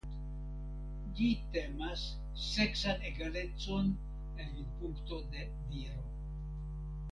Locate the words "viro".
5.71-6.11